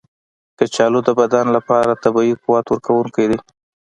کچالو 0.57 0.99
د 1.07 1.09
بدن 1.19 1.45
لپاره 1.55 1.99
طبیعي 2.03 2.33
قوت 2.43 2.65
ورکونکی 2.69 3.25
دی. 3.29 3.39